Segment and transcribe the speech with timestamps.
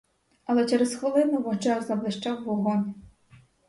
[0.45, 2.93] Але через хвилину в очах заблищав вогонь.